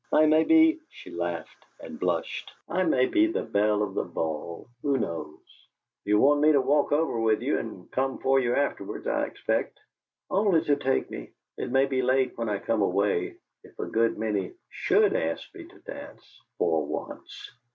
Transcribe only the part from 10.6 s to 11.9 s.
to take me. It may